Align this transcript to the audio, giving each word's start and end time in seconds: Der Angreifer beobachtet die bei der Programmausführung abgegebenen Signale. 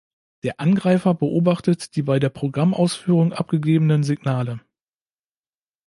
Der 0.41 0.59
Angreifer 0.59 1.13
beobachtet 1.13 1.95
die 1.95 2.01
bei 2.01 2.17
der 2.17 2.29
Programmausführung 2.29 3.33
abgegebenen 3.33 4.01
Signale. 4.03 4.59